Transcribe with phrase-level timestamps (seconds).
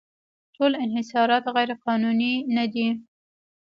[0.55, 2.87] ټول انحصارات غیرقانوني نه دي.